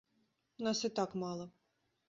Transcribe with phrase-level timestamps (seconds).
[0.69, 1.49] Нас і так мала.